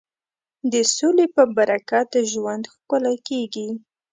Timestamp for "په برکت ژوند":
1.35-2.63